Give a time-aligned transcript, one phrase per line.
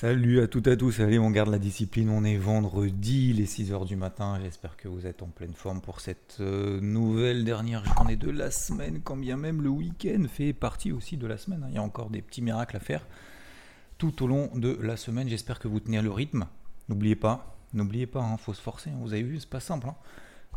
[0.00, 3.44] Salut à toutes et à tous, allez on garde la discipline, on est vendredi, les
[3.44, 7.84] 6h du matin, j'espère que vous êtes en pleine forme pour cette euh, nouvelle dernière
[7.84, 11.64] journée de la semaine, quand bien même le week-end fait partie aussi de la semaine,
[11.64, 11.68] hein.
[11.68, 13.06] il y a encore des petits miracles à faire
[13.98, 16.46] tout au long de la semaine, j'espère que vous tenez le rythme,
[16.88, 19.00] n'oubliez pas, n'oubliez pas, il hein, faut se forcer, hein.
[19.02, 19.88] vous avez vu, c'est pas simple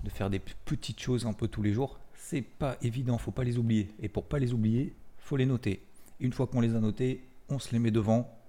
[0.06, 3.44] de faire des petites choses un peu tous les jours, c'est pas évident, faut pas
[3.44, 5.84] les oublier, et pour pas les oublier, faut les noter,
[6.22, 8.40] une fois qu'on les a notés, on se les met devant,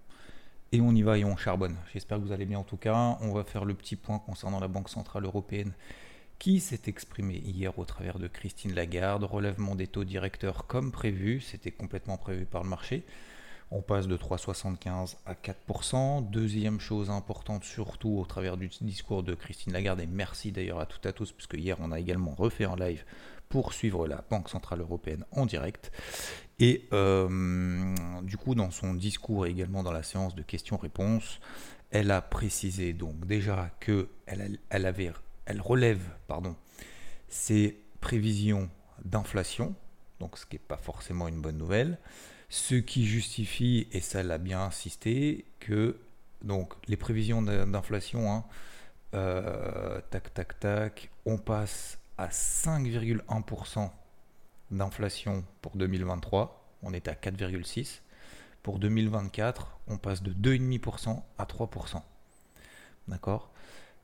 [0.74, 1.76] et on y va et on charbonne.
[1.92, 3.16] J'espère que vous allez bien en tout cas.
[3.20, 5.72] On va faire le petit point concernant la Banque Centrale Européenne
[6.40, 9.22] qui s'est exprimée hier au travers de Christine Lagarde.
[9.22, 13.04] Relèvement des taux directeurs comme prévu, c'était complètement prévu par le marché.
[13.70, 16.28] On passe de 3,75 à 4%.
[16.28, 20.86] Deuxième chose importante, surtout au travers du discours de Christine Lagarde, et merci d'ailleurs à
[20.86, 23.04] toutes et à tous, puisque hier on a également refait en live
[23.48, 25.92] pour suivre la Banque Centrale Européenne en direct.
[26.60, 31.40] Et euh, du coup, dans son discours et également dans la séance de questions-réponses,
[31.90, 36.02] elle a précisé donc déjà que elle, relève
[37.28, 38.68] ses prévisions
[39.04, 39.74] d'inflation,
[40.20, 41.98] donc ce qui n'est pas forcément une bonne nouvelle,
[42.48, 45.98] ce qui justifie, et ça l'a bien insisté, que
[46.42, 48.44] donc les prévisions d'inflation, hein,
[49.14, 53.90] euh, tac tac tac, on passe à 5,1%
[54.74, 58.00] d'inflation pour 2023, on est à 4,6%.
[58.62, 62.02] Pour 2024, on passe de 2,5% à 3%.
[63.08, 63.50] D'accord?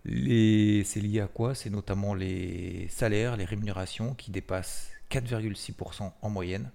[0.04, 1.54] C'est lié à quoi?
[1.54, 6.70] C'est notamment les salaires, les rémunérations qui dépassent 4,6% en moyenne.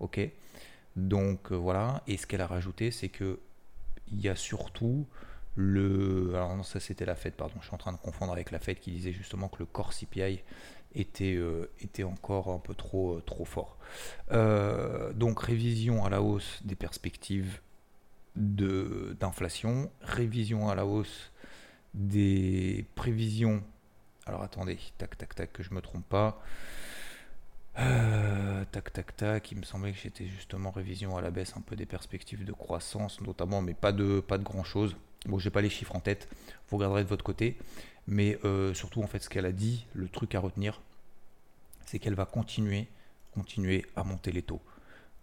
[0.00, 0.20] Ok?
[0.96, 2.02] Donc euh, voilà.
[2.06, 3.38] Et ce qu'elle a rajouté, c'est que
[4.12, 5.06] il y a surtout
[5.56, 6.32] le.
[6.34, 7.54] Alors non, ça c'était la fête, pardon.
[7.60, 9.92] Je suis en train de confondre avec la fête qui disait justement que le corps
[9.92, 10.40] CPI
[10.94, 13.76] était, euh, était encore un peu trop, euh, trop fort.
[14.32, 17.60] Euh, donc révision à la hausse des perspectives
[18.36, 21.32] d'inflation, révision à la hausse
[21.94, 23.62] des prévisions.
[24.26, 26.40] Alors attendez, tac tac tac, que je me trompe pas.
[27.74, 31.74] tac tac tac, il me semblait que j'étais justement révision à la baisse un peu
[31.74, 34.96] des perspectives de croissance notamment, mais pas de, pas de grand chose.
[35.26, 36.28] Bon, j'ai pas les chiffres en tête,
[36.68, 37.58] vous regarderez de votre côté.
[38.06, 38.38] Mais
[38.74, 40.80] surtout, en fait, ce qu'elle a dit, le truc à retenir,
[41.90, 42.86] c'est qu'elle va continuer,
[43.34, 44.60] continuer à monter les taux.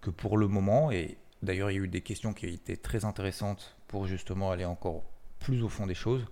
[0.01, 3.05] Que pour le moment, et d'ailleurs, il y a eu des questions qui étaient très
[3.05, 5.03] intéressantes pour justement aller encore
[5.39, 6.25] plus au fond des choses,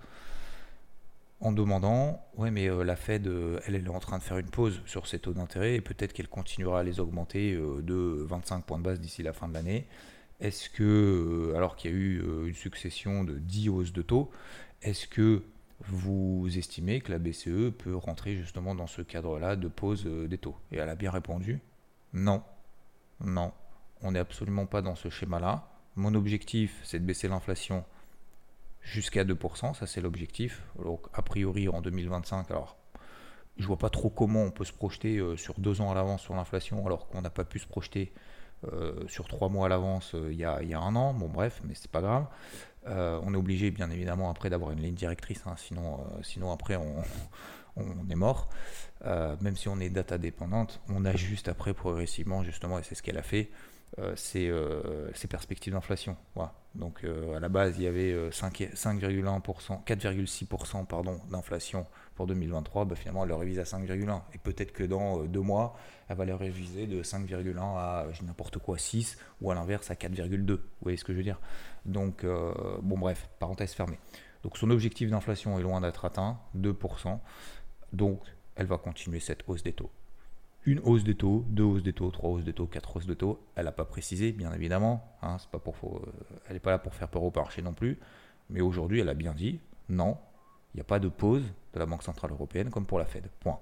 [1.39, 4.49] en demandant, ouais, mais euh, la Fed, euh, elle, est en train de faire une
[4.49, 8.77] pause sur ses taux d'intérêt et peut-être qu'elle continuera à les augmenter de 25 points
[8.77, 9.87] de base d'ici la fin de l'année.
[10.41, 14.31] Est-ce que, alors qu'il y a eu une succession de 10 hausses de taux,
[14.81, 15.43] est-ce que
[15.81, 20.37] vous estimez que la BCE peut rentrer justement dans ce cadre-là de pause euh, des
[20.37, 20.55] taux?
[20.71, 21.61] Et elle a bien répondu
[22.13, 22.43] non,
[23.19, 23.51] non,
[24.01, 25.67] on n'est absolument pas dans ce schéma-là.
[25.97, 27.83] Mon objectif, c'est de baisser l'inflation
[28.81, 30.63] jusqu'à 2%, ça c'est l'objectif.
[30.81, 32.77] Donc a priori en 2025, alors
[33.57, 36.21] je vois pas trop comment on peut se projeter euh, sur deux ans à l'avance
[36.21, 38.13] sur l'inflation alors qu'on n'a pas pu se projeter
[39.07, 41.13] sur trois mois à l'avance il y, y, a un an.
[41.13, 42.25] Bon bref, mais c'est pas grave.
[42.87, 46.51] Euh, on est obligé, bien évidemment, après d'avoir une ligne directrice, hein, sinon, euh, sinon
[46.51, 47.03] après on,
[48.09, 48.49] est mort.
[49.05, 53.03] Euh, même si on est data dépendante, on ajuste après progressivement, justement, et c'est ce
[53.03, 53.49] qu'elle a fait,
[54.15, 54.51] ces,
[55.29, 56.17] perspectives d'inflation.
[56.75, 61.85] Donc à la base, il y avait 5,1%, 4,6% pardon, d'inflation
[62.15, 62.85] pour 2023.
[62.85, 64.21] Bah, finalement, elle le révise à 5,1.
[64.33, 68.77] Et peut-être que dans deux mois, elle va le réviser de 5,1 à n'importe quoi
[68.77, 70.51] 6 ou à l'inverse à 4,2.
[70.51, 71.39] Vous voyez ce que je veux dire?
[71.85, 73.99] Donc, euh, bon, bref, parenthèse fermée.
[74.43, 77.19] Donc, son objectif d'inflation est loin d'être atteint, 2%.
[77.93, 78.21] Donc,
[78.55, 79.91] elle va continuer cette hausse des taux.
[80.65, 83.13] Une hausse des taux, deux hausses des taux, trois hausses des taux, quatre hausses de
[83.13, 83.39] taux.
[83.55, 85.15] Elle n'a pas précisé, bien évidemment.
[85.21, 85.99] Hein, euh,
[86.47, 87.99] elle n'est pas là pour faire peur au marché non plus.
[88.49, 89.59] Mais aujourd'hui, elle a bien dit
[89.89, 90.17] non,
[90.73, 91.43] il n'y a pas de pause
[91.73, 93.29] de la Banque Centrale Européenne comme pour la Fed.
[93.39, 93.59] Point.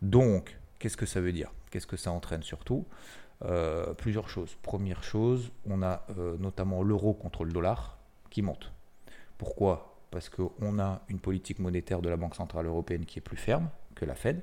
[0.00, 1.50] Donc, Qu'est-ce que ça veut dire?
[1.70, 2.86] Qu'est-ce que ça entraîne surtout?
[3.44, 4.56] Euh, Plusieurs choses.
[4.62, 7.98] Première chose, on a euh, notamment l'euro contre le dollar
[8.30, 8.72] qui monte.
[9.38, 9.96] Pourquoi?
[10.10, 13.68] Parce qu'on a une politique monétaire de la Banque Centrale Européenne qui est plus ferme
[13.94, 14.42] que la Fed.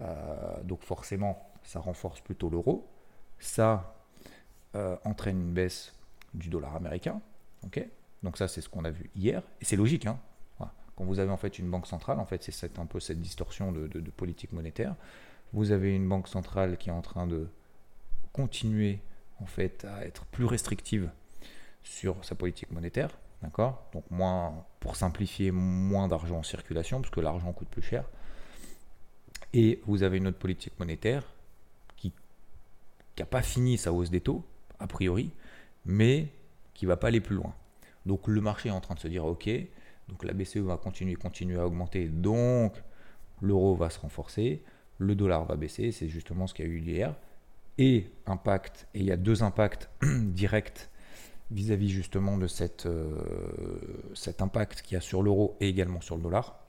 [0.00, 2.88] Euh, donc forcément, ça renforce plutôt l'euro.
[3.38, 3.96] Ça
[5.04, 5.92] entraîne une baisse
[6.32, 7.20] du dollar américain.
[8.22, 9.42] donc ça, c'est ce qu'on a vu hier.
[9.60, 10.06] Et c'est logique.
[10.06, 10.20] Hein
[10.94, 13.72] Quand vous avez en fait une banque centrale, en fait, c'est un peu cette distorsion
[13.72, 14.94] de politique monétaire.
[15.52, 17.48] Vous avez une banque centrale qui est en train de
[18.32, 19.00] continuer
[19.40, 21.10] en fait à être plus restrictive
[21.82, 23.10] sur sa politique monétaire,
[23.42, 23.84] d'accord?
[23.92, 28.04] Donc moins, pour simplifier, moins d'argent en circulation, parce que l'argent coûte plus cher.
[29.52, 31.24] Et vous avez une autre politique monétaire
[31.96, 32.12] qui
[33.18, 34.44] n'a pas fini sa hausse des taux,
[34.78, 35.30] a priori,
[35.84, 36.28] mais
[36.74, 37.54] qui va pas aller plus loin.
[38.06, 39.48] Donc le marché est en train de se dire ok,
[40.08, 42.82] donc la BCE va continuer, continuer à augmenter, donc
[43.42, 44.62] l'euro va se renforcer,
[44.98, 47.14] le dollar va baisser, c'est justement ce qu'il y a eu hier.
[47.78, 50.90] Et impact, et il y a deux impacts directs
[51.50, 52.46] vis-à-vis justement de
[52.86, 53.18] euh,
[54.14, 56.60] cet impact qu'il y a sur l'euro et également sur le dollar.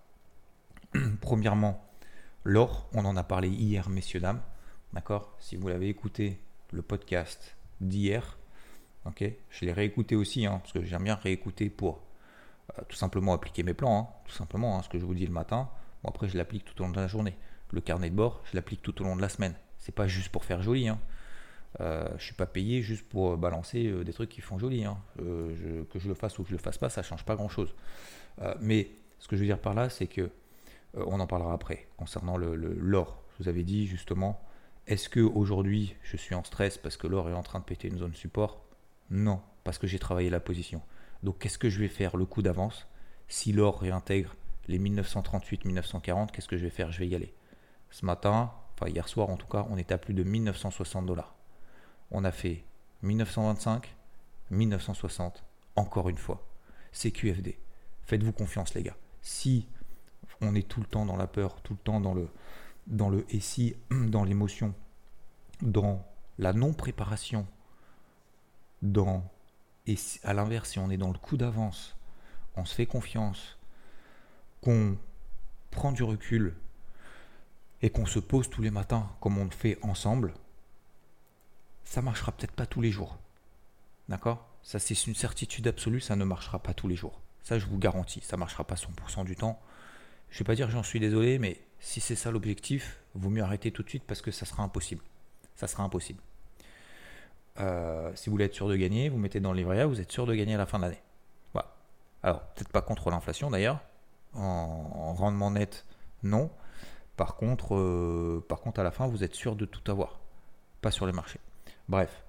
[1.22, 1.84] Premièrement,
[2.44, 4.42] l'or, on en a parlé hier, messieurs, dames.
[4.94, 5.36] D'accord?
[5.40, 6.40] Si vous l'avez écouté,
[6.72, 8.38] le podcast d'hier,
[9.06, 12.02] ok Je l'ai réécouté aussi, hein, parce que j'aime bien réécouter pour
[12.78, 15.26] euh, tout simplement appliquer mes plans, hein, tout simplement, hein, ce que je vous dis
[15.26, 15.70] le matin.
[16.04, 17.36] Bon, après, je l'applique tout au long de la journée.
[17.72, 19.56] Le carnet de bord, je l'applique tout au long de la semaine.
[19.78, 20.88] C'est pas juste pour faire joli.
[20.88, 21.00] Hein.
[21.80, 24.86] Euh, je suis pas payé juste pour balancer euh, des trucs qui font joli.
[25.20, 27.50] Euh, que je le fasse ou que je le fasse pas, ça change pas grand
[27.50, 27.74] chose.
[28.60, 28.90] mais
[29.20, 30.30] ce que je veux dire par là, c'est que
[30.96, 33.24] on en parlera après concernant l'or.
[33.32, 34.42] Je vous avais dit justement,
[34.88, 37.88] est-ce que aujourd'hui je suis en stress parce que l'or est en train de péter
[37.88, 38.62] une zone support?
[39.10, 40.82] Non, parce que j'ai travaillé la position.
[41.24, 42.88] Donc qu'est-ce que je vais faire le coup d'avance?
[43.28, 44.36] Si l'or réintègre
[44.68, 46.92] les 1938-1940, qu'est-ce que je vais faire?
[46.92, 47.34] Je vais y aller.
[47.90, 51.36] Ce matin, enfin hier soir en tout cas, on est à plus de 1960 dollars.
[52.10, 52.64] On a fait
[53.04, 53.96] 1925,
[54.50, 55.44] 1960,
[55.76, 56.46] encore une fois.
[56.92, 57.58] C'est QFD.
[58.04, 58.98] Faites-vous confiance les gars.
[59.22, 59.68] Si
[60.42, 62.28] on est tout le temps dans la peur, tout le temps dans le,
[62.88, 64.74] dans et si, dans l'émotion,
[65.62, 66.06] dans
[66.38, 67.48] la non-préparation,
[68.82, 69.24] dans
[69.88, 71.96] et à l'inverse, si on est dans le coup d'avance,
[72.56, 73.58] on se fait confiance,
[74.62, 74.98] qu'on
[75.72, 76.56] prend du recul
[77.82, 80.34] et qu'on se pose tous les matins comme on le fait ensemble,
[81.84, 83.18] ça marchera peut-être pas tous les jours.
[84.08, 84.48] D'accord?
[84.62, 87.20] Ça c'est une certitude absolue, ça ne marchera pas tous les jours.
[87.42, 89.60] Ça je vous garantis, ça marchera pas 100% du temps.
[90.32, 93.72] Je vais pas dire j'en suis désolé, mais si c'est ça l'objectif, vaut mieux arrêter
[93.72, 95.04] tout de suite parce que ça sera impossible.
[95.56, 96.22] Ça sera impossible.
[97.60, 100.00] Euh, si vous voulez être sûr de gagner, vous mettez dans le livret A, vous
[100.00, 101.02] êtes sûr de gagner à la fin de l'année.
[101.54, 101.76] Voilà.
[102.24, 103.82] Alors, peut-être pas contre l'inflation d'ailleurs.
[104.34, 105.86] En, rendement net,
[106.24, 106.50] non.
[107.18, 110.22] Par contre, euh, par contre, à la fin, vous êtes sûr de tout avoir.
[110.82, 111.42] Pas sur les marchés.
[111.90, 112.24] Bref,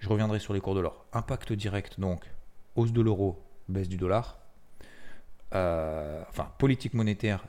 [0.00, 1.06] je reviendrai sur les cours de l'or.
[1.12, 2.28] Impact direct, donc,
[2.74, 4.38] hausse de l'euro, baisse du dollar.
[5.54, 7.46] Euh, enfin, politique monétaire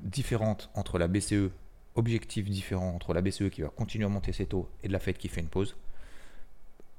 [0.00, 1.50] différente entre la BCE,
[1.94, 4.98] objectif différent entre la BCE qui va continuer à monter ses taux et de la
[4.98, 5.76] Fed qui fait une pause.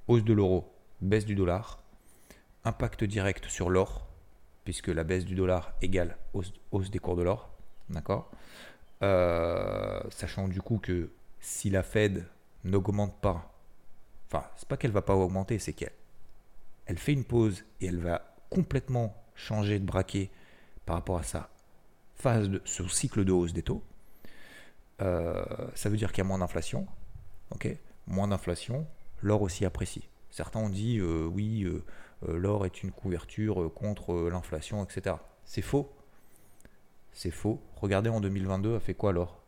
[0.07, 0.71] Hausse de l'euro,
[1.01, 1.81] baisse du dollar,
[2.65, 4.07] impact direct sur l'or,
[4.65, 7.49] puisque la baisse du dollar égale hausse, des cours de l'or,
[7.89, 8.31] d'accord?
[9.01, 11.09] Euh, Sachant du coup que
[11.39, 12.25] si la Fed
[12.63, 13.53] n'augmente pas,
[14.27, 15.91] enfin, c'est pas qu'elle va pas augmenter, c'est qu'elle
[16.85, 20.29] elle fait une pause et elle va complètement changer de braquet
[20.85, 21.49] par rapport à sa
[22.15, 23.83] phase de ce cycle de hausse des taux.
[25.01, 25.43] Euh,
[25.75, 26.87] ça veut dire qu'il y a moins d'inflation,
[27.51, 27.75] ok?
[28.07, 28.87] Moins d'inflation,
[29.21, 30.07] l'or aussi apprécie.
[30.29, 31.83] Certains ont dit euh, oui, euh,
[32.27, 35.17] l'or est une couverture contre l'inflation, etc.
[35.45, 35.91] C'est faux.
[37.11, 37.61] C'est faux.
[37.75, 39.43] Regardez en 2022, a fait quoi l'or?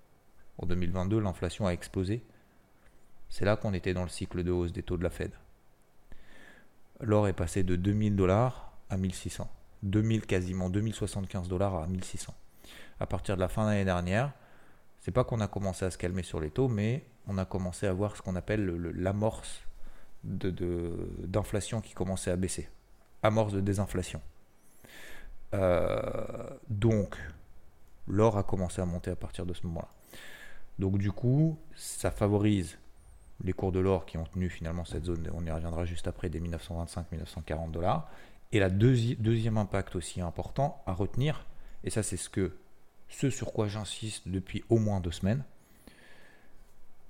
[0.57, 2.23] En 2022, l'inflation a explosé.
[3.29, 5.31] C'est là qu'on était dans le cycle de hausse des taux de la Fed.
[7.01, 9.49] L'or est passé de 2000 dollars à 1600.
[9.85, 12.33] 2000 quasiment 2075 dollars à 1600.
[12.99, 14.33] À partir de la fin de l'année dernière,
[15.01, 17.87] c'est pas qu'on a commencé à se calmer sur les taux, mais on a commencé
[17.87, 18.65] à voir ce qu'on appelle
[18.95, 19.61] l'amorce
[20.23, 22.69] d'inflation qui commençait à baisser.
[23.21, 24.21] Amorce de désinflation.
[25.53, 27.15] Euh, donc,
[28.07, 29.89] l'or a commencé à monter à partir de ce moment-là.
[30.79, 32.77] Donc du coup, ça favorise
[33.43, 36.29] les cours de l'or qui ont tenu finalement cette zone, on y reviendra juste après,
[36.29, 38.09] des 1925-1940 dollars.
[38.51, 41.45] Et la deuxième impact aussi important à retenir,
[41.83, 42.55] et ça c'est ce, que,
[43.09, 45.43] ce sur quoi j'insiste depuis au moins deux semaines,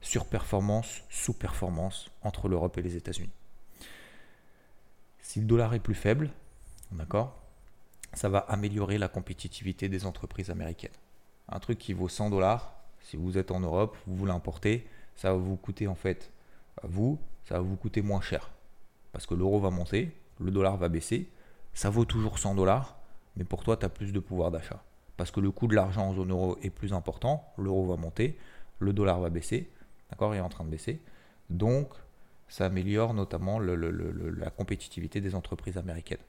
[0.01, 3.31] surperformance, sous-performance entre l'Europe et les États-Unis.
[5.21, 6.29] Si le dollar est plus faible,
[6.91, 7.41] d'accord,
[8.13, 10.91] ça va améliorer la compétitivité des entreprises américaines.
[11.49, 15.31] Un truc qui vaut 100 dollars, si vous êtes en Europe, vous voulez l'importer, ça
[15.31, 16.31] va vous coûter en fait,
[16.83, 18.51] vous, ça va vous coûter moins cher.
[19.11, 21.29] Parce que l'euro va monter, le dollar va baisser,
[21.73, 22.97] ça vaut toujours 100 dollars,
[23.37, 24.83] mais pour toi, tu as plus de pouvoir d'achat.
[25.17, 28.37] Parce que le coût de l'argent en zone euro est plus important, l'euro va monter,
[28.79, 29.69] le dollar va baisser,
[30.09, 31.01] D'accord Il est en train de baisser.
[31.49, 31.89] Donc,
[32.47, 36.19] ça améliore notamment la compétitivité des entreprises américaines.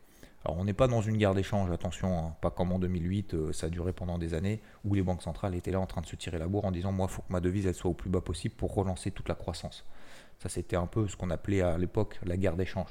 [0.45, 2.37] Alors, on n'est pas dans une guerre d'échange, attention, hein.
[2.41, 5.57] pas comme en 2008, euh, ça a duré pendant des années, où les banques centrales
[5.57, 7.33] étaient là en train de se tirer la bourre en disant Moi, il faut que
[7.33, 9.85] ma devise elle soit au plus bas possible pour relancer toute la croissance.
[10.39, 12.91] Ça, c'était un peu ce qu'on appelait à l'époque la guerre d'échange.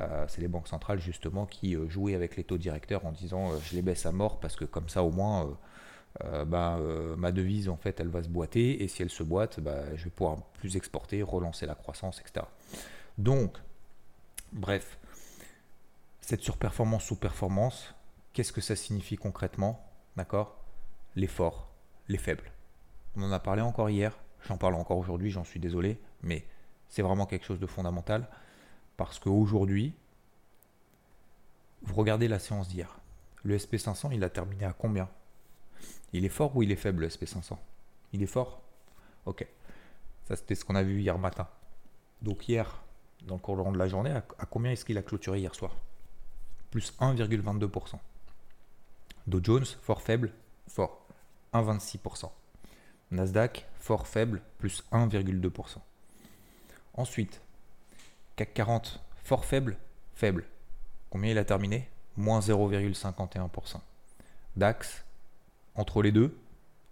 [0.00, 3.58] Euh, c'est les banques centrales justement qui euh, jouaient avec les taux directeurs en disant
[3.58, 5.46] Je les baisse à mort parce que comme ça, au moins
[6.24, 9.60] euh, euh, ma devise, en fait, elle va se boiter, et si elle se boite,
[9.60, 12.46] bah, je vais pouvoir plus exporter, relancer la croissance, etc.
[13.18, 13.56] Donc,
[14.52, 14.98] bref,
[16.20, 17.94] Cette surperformance, sous-performance,
[18.32, 19.84] qu'est-ce que ça signifie concrètement
[20.16, 20.62] D'accord?
[21.16, 21.68] Les forts,
[22.08, 22.52] les faibles.
[23.16, 24.16] On en a parlé encore hier,
[24.46, 26.46] j'en parle encore aujourd'hui, j'en suis désolé, mais
[26.88, 28.28] c'est vraiment quelque chose de fondamental
[29.00, 29.94] parce qu'aujourd'hui,
[31.80, 32.98] vous regardez la séance d'hier.
[33.44, 35.08] Le SP500, il a terminé à combien?
[36.12, 37.56] Il est fort ou il est faible, le SP500
[38.12, 38.60] Il est fort?
[39.24, 39.46] Ok.
[40.28, 41.48] Ça, c'était ce qu'on a vu hier matin.
[42.20, 42.82] Donc hier,
[43.22, 45.74] dans le cours de la journée, à, combien est-ce qu'il a clôturé hier soir?
[46.70, 47.94] Plus 1,22%.
[49.28, 50.30] Dow Jones, fort faible,
[50.68, 51.06] fort,
[51.54, 52.30] 1,26%.
[53.12, 55.78] Nasdaq, fort faible, plus 1,2%.
[56.92, 57.40] Ensuite,
[58.40, 59.76] CAC 40, fort faible,
[60.14, 60.46] faible.
[61.10, 61.90] Combien il a terminé?
[62.16, 63.82] Moins 0,51%.
[64.56, 65.04] DAX,
[65.74, 66.34] entre les deux,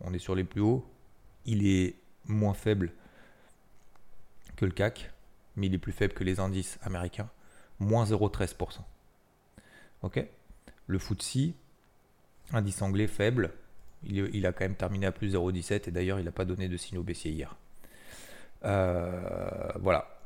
[0.02, 0.86] on est sur les plus hauts,
[1.46, 1.94] il est
[2.26, 2.92] moins faible
[4.56, 5.10] que le CAC,
[5.56, 7.30] mais il est plus faible que les indices américains,
[7.80, 8.80] moins 0,13%.
[10.02, 10.22] Ok?
[10.86, 11.54] Le FTSE,
[12.52, 13.54] indice anglais faible,
[14.04, 16.76] il, a quand même terminé à plus 0,17 et d'ailleurs il n'a pas donné de
[16.76, 17.56] signaux baissiers hier.
[18.66, 20.17] Euh, voilà.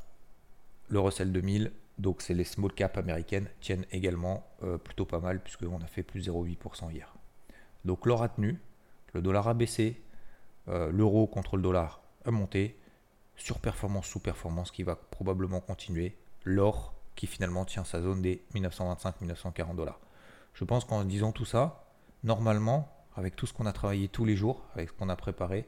[0.92, 5.42] Le Russell 2000, donc c'est les small caps américaines, tiennent également euh, plutôt pas mal
[5.42, 7.14] puisqu'on a fait plus 0,8% hier.
[7.86, 8.60] Donc l'or a tenu,
[9.14, 10.02] le dollar a baissé,
[10.68, 12.78] euh, l'euro contre le dollar a monté,
[13.36, 19.98] surperformance, sous-performance qui va probablement continuer, l'or qui finalement tient sa zone des 1925-1940 dollars.
[20.52, 21.86] Je pense qu'en disant tout ça,
[22.22, 25.66] normalement, avec tout ce qu'on a travaillé tous les jours, avec ce qu'on a préparé,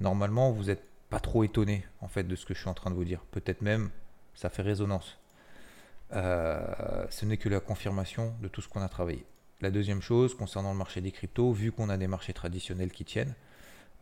[0.00, 2.88] normalement vous n'êtes pas trop étonné en fait de ce que je suis en train
[2.88, 3.20] de vous dire.
[3.30, 3.90] Peut-être même
[4.38, 5.18] ça fait résonance.
[6.12, 9.26] Euh, ce n'est que la confirmation de tout ce qu'on a travaillé.
[9.60, 13.04] La deuxième chose, concernant le marché des cryptos, vu qu'on a des marchés traditionnels qui
[13.04, 13.34] tiennent,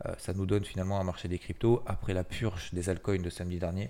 [0.05, 3.31] euh, ça nous donne finalement un marché des cryptos, après la purge des altcoins de
[3.31, 3.89] samedi dernier,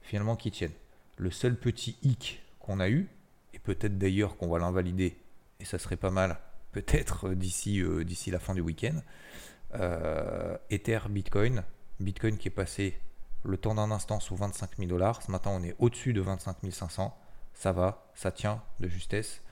[0.00, 0.76] finalement qui tiennent.
[1.16, 3.08] Le seul petit hic qu'on a eu,
[3.52, 5.16] et peut-être d'ailleurs qu'on va l'invalider,
[5.58, 6.38] et ça serait pas mal,
[6.70, 9.02] peut-être d'ici euh, d'ici la fin du week-end,
[10.70, 11.64] Ether, Bitcoin,
[11.98, 13.00] Bitcoin qui est passé
[13.44, 16.56] le temps d'un instant sous 25 000 dollars, ce matin on est au-dessus de 25
[16.70, 17.16] 500,
[17.54, 19.42] ça va, ça tient de justesse.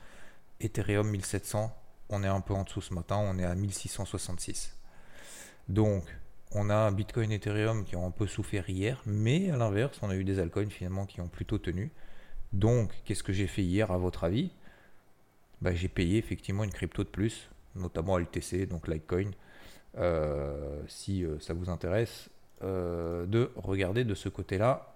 [0.60, 1.74] Ethereum 1700,
[2.08, 4.76] on est un peu en dessous ce matin, on est à 1666.
[5.68, 6.04] Donc,
[6.52, 10.10] on a Bitcoin et Ethereum qui ont un peu souffert hier, mais à l'inverse, on
[10.10, 11.90] a eu des altcoins finalement qui ont plutôt tenu.
[12.52, 14.50] Donc, qu'est-ce que j'ai fait hier à votre avis?
[15.60, 19.32] Bah, J'ai payé effectivement une crypto de plus, notamment LTC, donc Litecoin.
[19.98, 22.28] Euh, si euh, ça vous intéresse,
[22.62, 24.94] euh, de regarder de ce côté-là,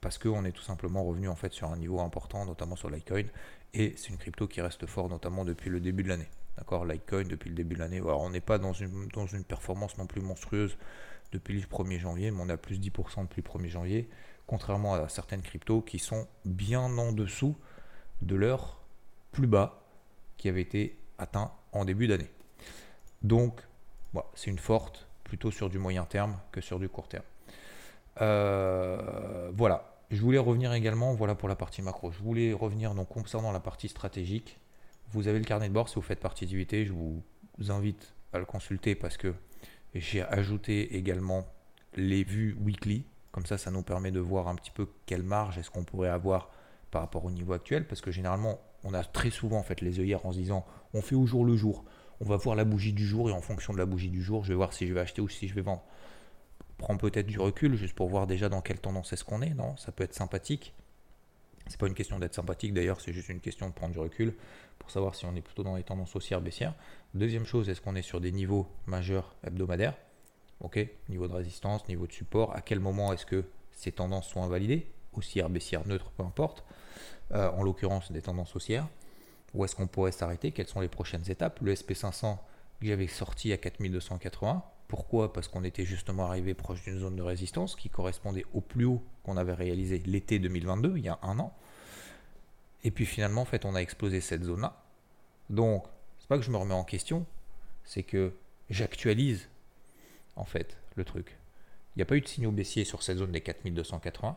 [0.00, 3.26] parce qu'on est tout simplement revenu en fait sur un niveau important, notamment sur Litecoin,
[3.74, 6.28] et c'est une crypto qui reste fort, notamment depuis le début de l'année.
[6.56, 6.84] D'accord?
[6.84, 8.00] Litecoin depuis le début de l'année.
[8.00, 9.08] on n'est pas dans une,
[9.46, 10.76] performance non plus monstrueuse
[11.32, 14.08] depuis le 1er janvier, mais on a plus 10% depuis le 1er janvier,
[14.46, 17.56] contrairement à certaines cryptos qui sont bien en dessous
[18.22, 18.80] de leur
[19.30, 19.82] plus bas
[20.36, 22.30] qui avait été atteint en début d'année.
[23.22, 23.60] Donc,
[24.34, 27.24] c'est une forte plutôt sur du moyen terme que sur du court terme.
[28.20, 29.94] Euh, voilà.
[30.10, 32.10] Je voulais revenir également, voilà pour la partie macro.
[32.10, 34.58] Je voulais revenir donc concernant la partie stratégique.
[35.12, 36.66] Vous avez le carnet de bord si vous faites partie d'UIT.
[36.72, 37.22] Je vous
[37.70, 39.34] invite à le consulter parce que
[39.94, 41.46] j'ai ajouté également
[41.94, 43.04] les vues weekly.
[43.32, 46.08] Comme ça, ça nous permet de voir un petit peu quelle marge est-ce qu'on pourrait
[46.08, 46.50] avoir
[46.90, 47.86] par rapport au niveau actuel.
[47.86, 51.02] Parce que généralement, on a très souvent en fait les œillères en se disant on
[51.02, 51.84] fait au jour le jour.
[52.20, 54.44] On va voir la bougie du jour et en fonction de la bougie du jour,
[54.44, 55.84] je vais voir si je vais acheter ou si je vais vendre.
[56.78, 59.54] Prends peut-être du recul juste pour voir déjà dans quelle tendance est-ce qu'on est.
[59.54, 60.74] Non, ça peut être sympathique.
[61.68, 64.34] C'est pas une question d'être sympathique d'ailleurs, c'est juste une question de prendre du recul
[64.78, 66.74] pour savoir si on est plutôt dans les tendances haussières, baissières.
[67.14, 69.94] Deuxième chose, est-ce qu'on est sur des niveaux majeurs hebdomadaires?
[70.60, 74.42] Ok, niveau de résistance, niveau de support, à quel moment est-ce que ces tendances sont
[74.42, 74.90] invalidées?
[75.12, 76.64] Haussières, baissières, neutres, peu importe.
[77.32, 78.88] Euh, en l'occurrence des tendances haussières.
[79.54, 82.38] Où est-ce qu'on pourrait s'arrêter Quelles sont les prochaines étapes Le SP500
[82.80, 84.62] que j'avais sorti à 4280.
[84.88, 85.32] Pourquoi?
[85.32, 89.02] Parce qu'on était justement arrivé proche d'une zone de résistance qui correspondait au plus haut
[89.22, 91.54] qu'on avait réalisé l'été 2022, il y a un an.
[92.84, 94.82] Et puis finalement, en fait, on a explosé cette zone-là.
[95.50, 95.84] Donc,
[96.18, 97.26] c'est pas que je me remets en question,
[97.84, 98.32] c'est que
[98.70, 99.48] j'actualise
[100.36, 101.36] en fait le truc.
[101.94, 104.36] Il n'y a pas eu de signaux baissiers sur cette zone des 4280.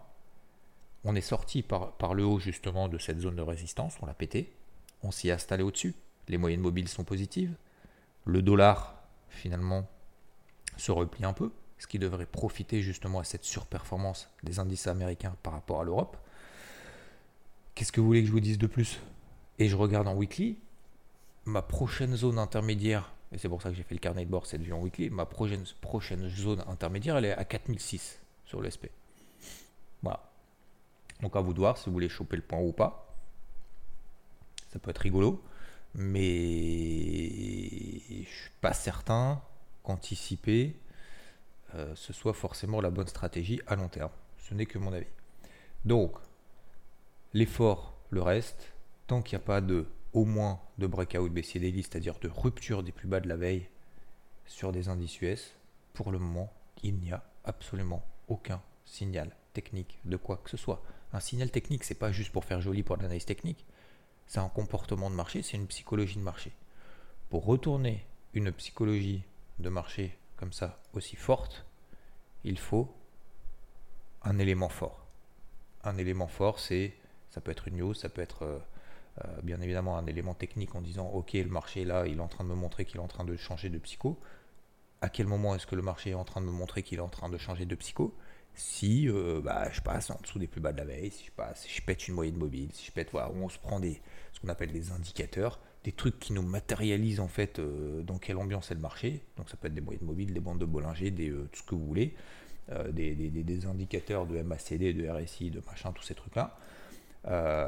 [1.03, 4.13] On est sorti par, par le haut justement de cette zone de résistance, on l'a
[4.13, 4.51] pété,
[5.03, 5.96] on s'y est installé au-dessus.
[6.27, 7.55] Les moyennes mobiles sont positives.
[8.25, 8.96] Le dollar,
[9.29, 9.89] finalement,
[10.77, 15.36] se replie un peu, ce qui devrait profiter justement à cette surperformance des indices américains
[15.43, 16.17] par rapport à l'Europe.
[17.74, 19.00] Qu'est-ce que vous voulez que je vous dise de plus?
[19.60, 20.58] Et je regarde en weekly,
[21.46, 24.46] ma prochaine zone intermédiaire, et c'est pour ça que j'ai fait le carnet de bord
[24.46, 25.65] cette vue en weekly, ma prochaine,
[26.29, 28.88] zone intermédiaire, elle est à 4006 sur l'SP.
[30.03, 30.29] Voilà.
[31.22, 33.11] Donc à vous de voir si vous voulez choper le point ou pas.
[34.71, 35.43] Ça peut être rigolo,
[35.95, 36.29] mais
[38.23, 39.41] je suis pas certain
[39.83, 40.75] qu'anticiper
[41.75, 44.11] euh, ce soit forcément la bonne stratégie à long terme.
[44.37, 45.07] Ce n'est que mon avis.
[45.85, 46.15] Donc,
[47.33, 48.73] l'effort, le reste,
[49.07, 52.83] tant qu'il n'y a pas de au moins de breakout baissier daily, c'est-à-dire de rupture
[52.83, 53.69] des plus bas de la veille
[54.45, 55.55] sur des indices US,
[55.93, 56.51] pour le moment,
[56.83, 60.83] il n'y a absolument aucun signal technique de quoi que ce soit.
[61.13, 63.65] Un signal technique, c'est pas juste pour faire joli pour l'analyse technique,
[64.31, 66.53] c'est un comportement de marché, c'est une psychologie de marché.
[67.29, 69.23] Pour retourner une psychologie
[69.59, 71.65] de marché comme ça aussi forte,
[72.45, 72.88] il faut
[74.23, 75.05] un élément fort.
[75.83, 76.93] Un élément fort, c'est
[77.29, 78.59] ça peut être une news, ça peut être euh,
[79.25, 82.29] euh, bien évidemment un élément technique en disant ok le marché là il est en
[82.29, 84.17] train de me montrer qu'il est en train de changer de psycho.
[85.01, 87.01] À quel moment est-ce que le marché est en train de me montrer qu'il est
[87.01, 88.15] en train de changer de psycho?
[88.55, 91.31] Si euh, bah, je passe en dessous des plus bas de la veille, si je
[91.31, 94.01] passe, je pète une moyenne mobile, si je pète, voilà, on se prend des,
[94.34, 98.38] ce qu'on appelle des indicateurs, des trucs qui nous matérialisent en fait euh, dans quelle
[98.38, 99.22] ambiance est le marché.
[99.38, 101.63] Donc ça peut être des moyennes mobiles, des bandes de Bollinger, des, euh, tout ce
[101.63, 102.15] que vous voulez,
[102.93, 106.58] des, des, des, indicateurs de MACD, de RSI, de machin, tous ces trucs-là.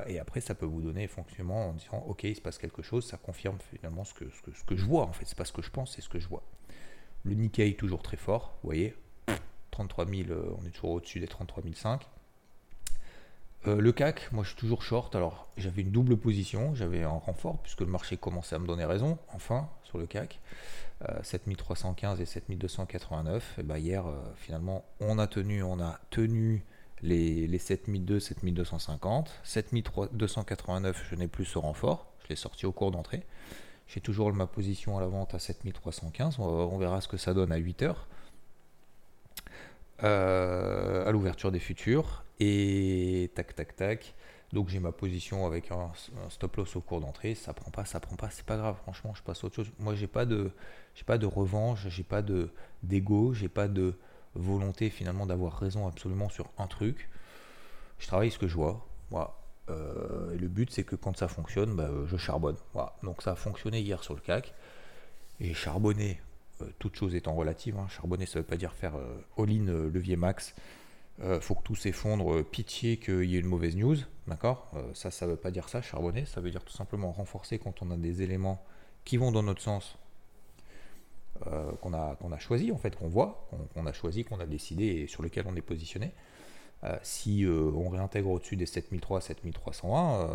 [0.08, 3.06] et après, ça peut vous donner fonctionnement en disant, ok, il se passe quelque chose,
[3.06, 5.26] ça confirme finalement ce que, ce que, ce que je vois en fait.
[5.26, 6.44] C'est pas ce que je pense, c'est ce que je vois.
[7.26, 8.96] Le Nikkei toujours très fort, vous voyez,
[9.74, 12.00] 33 000, euh, on est toujours au-dessus des 33 500.
[13.66, 15.16] Euh, le CAC, moi je suis toujours short.
[15.16, 18.86] Alors j'avais une double position, j'avais un renfort puisque le marché commençait à me donner
[18.86, 20.40] raison, enfin, sur le CAC.
[21.24, 23.60] 7315 euh, et 7289.
[23.60, 24.06] Et bah hier,
[24.38, 26.64] finalement, on a tenu, on a tenu
[27.02, 29.32] les, les 7200, 7250.
[29.44, 33.26] 7289, je n'ai plus ce renfort, je l'ai sorti au cours d'entrée.
[33.88, 36.40] J'ai toujours ma position à la vente à 7315.
[36.40, 38.08] On, on verra ce que ça donne à 8 heures.
[40.02, 42.24] Euh, à l'ouverture des futurs.
[42.40, 44.16] Et tac, tac, tac.
[44.52, 45.92] Donc j'ai ma position avec un,
[46.30, 47.36] stop loss au cours d'entrée.
[47.36, 48.76] Ça prend pas, ça prend pas, c'est pas grave.
[48.78, 49.72] Franchement, je passe autre chose.
[49.80, 50.52] Moi, j'ai pas de,
[50.96, 52.50] j'ai pas de revanche, j'ai pas de
[52.82, 53.96] d'ego, j'ai pas de
[54.36, 57.10] volonté finalement d'avoir raison absolument sur un truc.
[58.00, 58.86] Je travaille ce que je vois.
[59.10, 59.36] Voilà.
[59.70, 62.58] Euh, le but, c'est que quand ça fonctionne, bah, je charbonne.
[62.74, 62.96] Voilà.
[63.04, 64.54] Donc ça a fonctionné hier sur le CAC.
[65.40, 66.33] Et charbonner euh,
[66.80, 70.16] toute chose étant relative, hein, charbonner ça veut pas dire faire euh, all-in euh, levier
[70.16, 70.56] max,
[71.42, 74.72] faut que tout s'effondre, pitié qu'il y ait une mauvaise news, d'accord?
[74.96, 77.92] Ça, ça veut pas dire ça, charbonner, ça veut dire tout simplement renforcer quand on
[77.92, 78.66] a des éléments
[79.06, 79.96] qui vont dans notre sens,
[81.82, 84.86] qu'on a, qu'on a choisi, en fait, qu'on voit, qu'on a choisi, qu'on a décidé
[84.86, 86.14] et sur lesquels on est positionné.
[87.04, 90.30] si on réintègre au-dessus des 7003, 7301,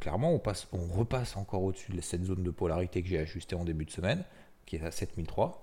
[0.00, 3.64] clairement, on, on repasse encore au-dessus de cette zone de polarité que j'ai ajustée en
[3.64, 4.24] début de semaine
[4.66, 5.60] qui est à 7003.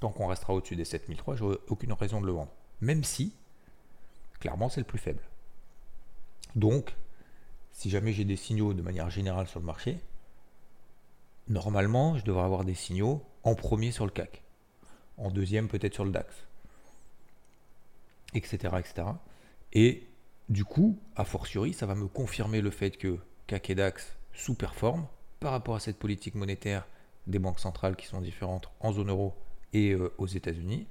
[0.00, 2.52] Tant qu'on restera au-dessus des 7003, j'aurai aucune raison de le vendre.
[2.80, 3.34] Même si,
[4.40, 5.22] clairement, c'est le plus faible.
[6.54, 6.94] Donc,
[7.72, 10.00] si jamais j'ai des signaux de manière générale sur le marché,
[11.48, 14.42] normalement, je devrais avoir des signaux en premier sur le CAC,
[15.16, 16.34] en deuxième peut-être sur le DAX,
[18.34, 19.08] etc., etc.
[19.72, 20.06] Et
[20.48, 25.06] du coup, a fortiori, ça va me confirmer le fait que CAC et DAX sous-performent
[25.40, 26.86] par rapport à cette politique monétaire
[27.28, 29.34] des banques centrales qui sont différentes en zone euro
[29.72, 30.86] et euh, aux États-Unis.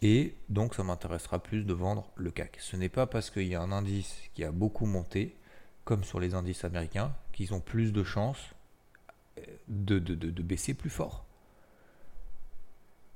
[0.00, 2.56] Et donc ça m'intéressera plus de vendre le CAC.
[2.60, 5.36] Ce n'est pas parce qu'il y a un indice qui a beaucoup monté,
[5.84, 8.54] comme sur les indices américains, qu'ils ont plus de chances
[9.38, 11.24] euh, de, de, baisser plus fort.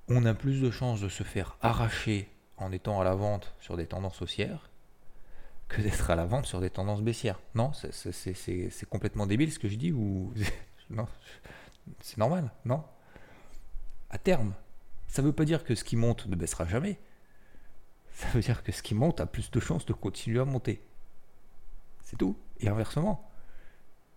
[0.09, 3.77] On a plus de chances de se faire arracher en étant à la vente sur
[3.77, 4.69] des tendances haussières
[5.69, 7.41] que d'être à la vente sur des tendances baissières.
[7.55, 10.35] Non, c'est complètement débile ce que je dis ou
[10.91, 11.07] non
[12.01, 12.85] c'est normal, non?
[14.11, 14.55] À terme.
[15.09, 16.99] Ça ne veut pas dire que ce qui monte ne baissera jamais.
[18.15, 20.83] Ça veut dire que ce qui monte a plus de chances de continuer à monter.
[22.03, 22.37] C'est tout.
[22.61, 23.29] Et inversement,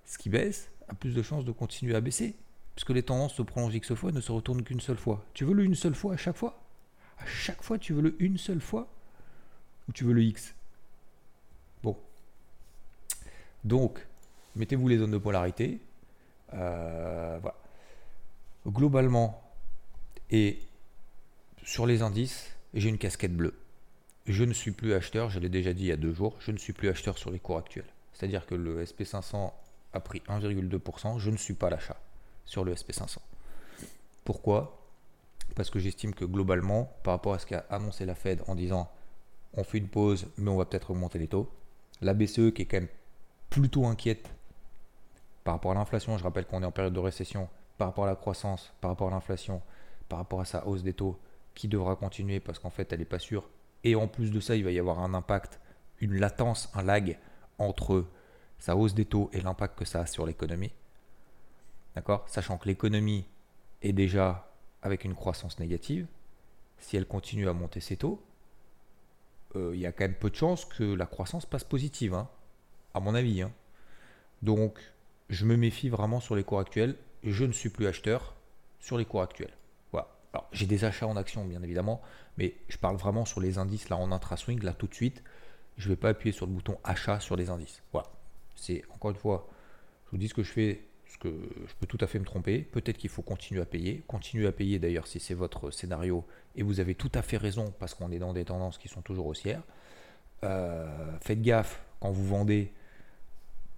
[0.06, 2.36] ce qui baisse a plus de chances de continuer à baisser.
[2.75, 5.23] Puisque les tendances se prolongent X fois et ne se retournent qu'une seule fois.
[5.34, 6.62] Tu veux le une seule fois à chaque fois?
[7.17, 8.89] À chaque fois, tu veux le une seule fois?
[9.88, 10.54] Ou tu veux le X?
[11.84, 11.97] Bon.
[13.63, 14.06] Donc,
[14.56, 15.80] mettez-vous les zones de polarité.
[16.56, 17.39] Euh.
[18.68, 19.44] Globalement,
[20.32, 20.60] et
[21.63, 23.54] sur les indices, j'ai une casquette bleue.
[24.26, 26.52] Je ne suis plus acheteur, je l'ai déjà dit il y a deux jours, je
[26.52, 27.86] ne suis plus acheteur sur les cours actuels.
[28.13, 29.52] C'est-à-dire que le SP500
[29.94, 31.98] a pris 1,2%, je ne suis pas l'achat
[32.46, 33.18] sur le SP500.
[34.24, 34.82] Pourquoi?
[35.56, 38.89] Parce que j'estime que globalement, par rapport à ce qu'a annoncé la Fed en disant
[39.54, 41.50] on fait une pause, mais on va peut-être augmenter les taux,
[42.02, 42.89] la BCE qui est quand même
[43.50, 44.30] plutôt inquiète
[45.45, 48.08] par rapport à l'inflation, je rappelle qu'on est en période de récession, par rapport à
[48.08, 49.62] la croissance, par rapport à l'inflation,
[50.10, 51.19] par rapport à sa hausse des taux,
[51.53, 53.47] qui devra continuer parce qu'en fait elle n'est pas sûre.
[53.84, 55.62] Et en plus de ça, il va y avoir un impact,
[55.99, 57.19] une latence, un lag
[57.60, 58.05] entre
[58.58, 60.73] sa hausse des taux et l'impact que ça a sur l'économie.
[61.93, 62.25] D'accord?
[62.27, 63.27] Sachant que l'économie
[63.84, 66.08] est déjà avec une croissance négative.
[66.79, 68.19] Si elle continue à monter ses taux,
[69.55, 72.27] euh, il y a quand même peu de chances que la croissance passe positive, hein,
[72.95, 73.43] à mon avis.
[73.43, 73.51] Hein.
[74.41, 74.79] Donc,
[75.30, 76.96] je me méfie vraiment sur les cours actuels.
[77.24, 78.36] Je ne suis plus acheteur
[78.80, 79.54] sur les cours actuels.
[79.92, 80.08] Voilà.
[80.34, 82.02] Alors, j'ai des achats en actions, bien évidemment,
[82.38, 85.24] mais je parle vraiment sur les indices là en intra-swing, là tout de suite.
[85.78, 87.82] Je ne vais pas appuyer sur le bouton achat sur les indices.
[87.92, 88.08] Voilà.
[88.56, 89.50] C'est encore une fois,
[90.06, 92.26] je vous dis ce que je fais, ce que je peux tout à fait me
[92.26, 92.60] tromper.
[92.60, 94.04] Peut-être qu'il faut continuer à payer.
[94.08, 97.74] Continuer à payer d'ailleurs si c'est votre scénario et vous avez tout à fait raison
[97.80, 99.64] parce qu'on est dans des tendances qui sont toujours haussières.
[100.44, 102.72] Euh, faites gaffe quand vous vendez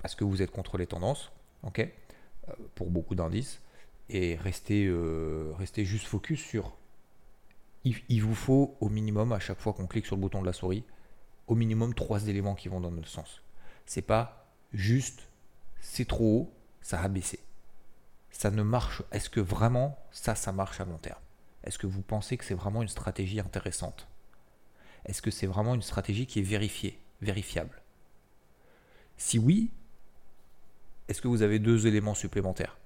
[0.01, 1.31] parce que vous êtes contre les tendances,
[1.63, 3.61] ok euh, Pour beaucoup d'indices.
[4.09, 6.75] Et restez, euh, restez juste focus sur.
[7.83, 10.51] Il, vous faut au minimum, à chaque fois qu'on clique sur le bouton de la
[10.51, 10.83] souris,
[11.47, 13.41] au minimum trois éléments qui vont dans notre sens.
[13.85, 15.27] C'est pas juste
[15.79, 17.39] c'est trop haut, ça a baissé.
[18.31, 19.03] Ça ne marche.
[19.11, 21.19] Est-ce que vraiment ça, ça marche à long terme?
[21.63, 24.07] Est-ce que vous pensez que c'est vraiment une stratégie intéressante?
[25.05, 27.81] Est-ce que c'est vraiment une stratégie qui est vérifiée, vérifiable?
[29.17, 29.71] Si oui,
[31.07, 32.77] est-ce que vous avez deux éléments supplémentaires?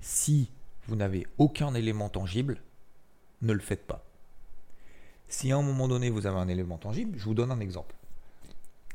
[0.00, 0.50] Si
[0.86, 2.60] vous n'avez aucun élément tangible,
[3.42, 4.04] ne le faites pas.
[5.28, 7.94] Si à un moment donné vous avez un élément tangible, je vous donne un exemple.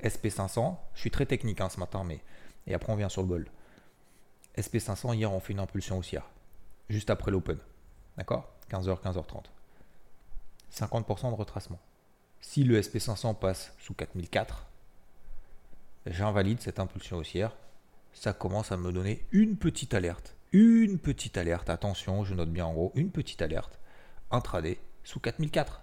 [0.04, 2.22] SP500, je suis très technique hein, ce matin, mais
[2.68, 3.50] et après on vient sur le gold.
[4.58, 6.30] SP500, hier on fait une impulsion haussière,
[6.90, 7.58] juste après l'open.
[8.18, 8.52] D'accord?
[8.70, 9.46] 15h, 15h30.
[10.72, 11.80] 50% de retracement.
[12.42, 14.69] Si le SP500 passe sous 4004,
[16.06, 17.56] j'invalide cette impulsion haussière.
[18.14, 20.36] Ça commence à me donner une petite alerte.
[20.52, 21.70] Une petite alerte.
[21.70, 23.80] Attention, je note bien en gros, une petite alerte.
[24.32, 25.82] Intraday sous 4004.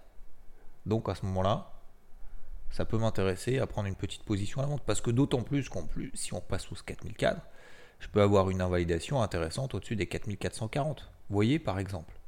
[0.87, 1.73] Donc à ce moment-là,
[2.71, 4.83] ça peut m'intéresser à prendre une petite position à la vente.
[4.85, 7.41] Parce que d'autant plus qu'en plus, si on passe sous 4004,
[8.01, 11.11] je peux avoir une invalidation intéressante au-dessus des 4440.
[11.29, 12.19] Vous voyez par exemple.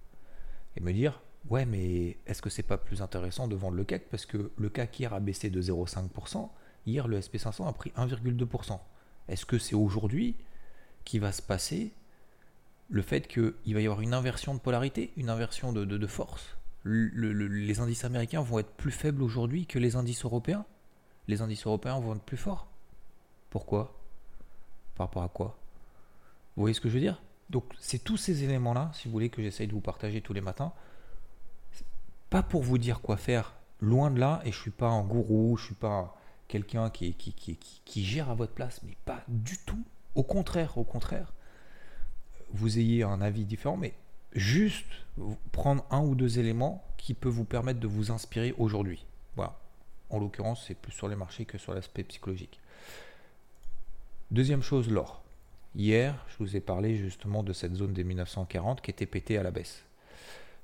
[0.76, 1.20] Et me dire,
[1.50, 4.08] ouais, mais est-ce que c'est pas plus intéressant de vendre le CAC?
[4.10, 6.48] Parce que le CAC hier a baissé de 0,5%.
[6.86, 8.78] Hier, le SP500 a pris 1,2%.
[9.28, 10.36] Est-ce que c'est aujourd'hui
[11.04, 11.92] qui va se passer
[12.88, 16.56] le fait qu'il va y avoir une inversion de polarité, une inversion de, force?
[16.84, 20.64] Les indices américains vont être plus faibles aujourd'hui que les indices européens?
[21.26, 22.68] Les indices européens vont être plus forts?
[23.50, 23.98] Pourquoi?
[24.94, 25.58] Par rapport à quoi?
[26.56, 27.22] Vous voyez ce que je veux dire?
[27.50, 30.40] Donc c'est tous ces éléments-là, si vous voulez, que j'essaye de vous partager tous les
[30.40, 30.72] matins.
[32.30, 35.56] Pas pour vous dire quoi faire, loin de là, et je suis pas un gourou,
[35.56, 36.17] je suis pas
[36.48, 39.82] quelqu'un qui, qui, qui, qui, gère à votre place, mais pas du tout.
[40.14, 41.32] Au contraire, au contraire,
[42.50, 43.94] vous ayez un avis différent, mais
[44.32, 44.86] juste
[45.52, 49.04] prendre un ou deux éléments qui peuvent vous permettre de vous inspirer aujourd'hui.
[49.36, 49.58] Voilà.
[50.10, 52.60] En l'occurrence, c'est plus sur les marchés que sur l'aspect psychologique.
[54.30, 55.22] Deuxième chose, l'or.
[55.74, 59.42] Hier, je vous ai parlé justement de cette zone des 1940 qui était pétée à
[59.42, 59.84] la baisse.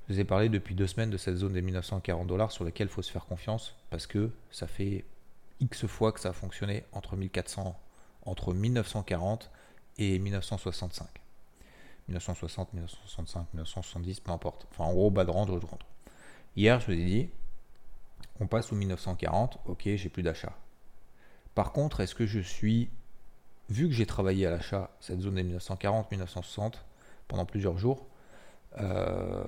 [0.08, 2.88] Je vous ai parlé depuis deux semaines de cette zone des 1940 dollars sur laquelle
[2.88, 5.04] il faut se faire confiance parce que ça fait
[5.60, 7.78] X fois que ça a fonctionné entre 1400,
[8.26, 9.50] entre 1940
[9.98, 11.08] et 1965.
[12.08, 14.66] 1960, 1965, 1970, peu importe.
[14.70, 15.86] Enfin, en gros, bas de range, je rentre.
[16.56, 17.30] Hier, je vous ai dit,
[18.40, 20.52] on passe au 1940, ok, j'ai plus d'achat.
[21.54, 22.90] Par contre, est-ce que je suis,
[23.70, 26.84] vu que j'ai travaillé à l'achat, cette zone des 1940, 1960,
[27.28, 28.06] pendant plusieurs jours,
[28.78, 29.44] euh,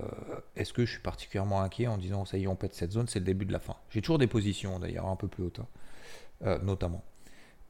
[0.54, 3.08] est-ce que je suis particulièrement inquiet en disant ça y est, on pète cette zone,
[3.08, 3.76] c'est le début de la fin?
[3.90, 5.60] J'ai toujours des positions d'ailleurs un peu plus hautes.
[5.60, 5.66] Hein.
[6.44, 7.02] Euh, notamment.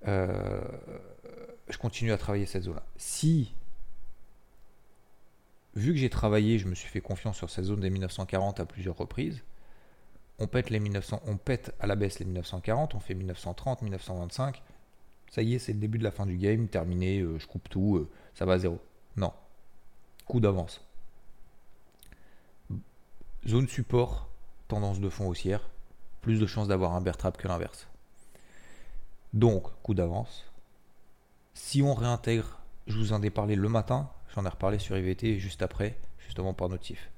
[0.09, 0.61] Euh,
[1.68, 2.83] je continue à travailler cette zone-là.
[2.96, 3.55] Si,
[5.74, 8.66] vu que j'ai travaillé, je me suis fait confiance sur cette zone des 1940 à
[8.66, 9.42] plusieurs reprises,
[10.38, 14.62] on pète, les 1900, on pète à la baisse les 1940, on fait 1930, 1925,
[15.31, 17.68] ça y est, c'est le début de la fin du game, terminé, euh, je coupe
[17.68, 18.81] tout, ça va à zéro.
[19.16, 19.33] Non.
[20.26, 20.85] Coup d'avance.
[23.46, 24.29] Zone support,
[24.68, 25.70] tendance de fond haussière,
[26.20, 27.87] plus de chances d'avoir un bear trap que l'inverse.
[29.37, 30.46] Donc, coup d'avance.
[31.53, 35.38] Si on réintègre, je vous en ai parlé le matin, j'en ai reparlé sur IVT
[35.38, 37.11] juste après, justement par notif.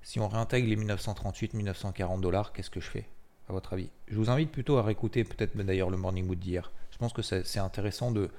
[0.00, 3.06] Si on réintègre les 1938-1940 dollars, qu'est-ce que je fais,
[3.50, 3.90] à votre avis?
[4.08, 6.72] Je vous invite plutôt à réécouter peut-être d'ailleurs le Morning Mood d'hier.
[6.90, 8.30] Je pense que c'est intéressant de,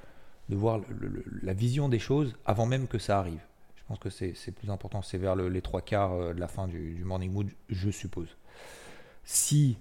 [0.49, 0.81] voir
[1.43, 3.41] la vision des choses avant même que ça arrive.
[3.75, 6.67] Je pense que c'est plus important, c'est vers les trois quarts euh, de la fin
[6.67, 8.35] du Morning Mood, je suppose.
[9.23, 9.77] Si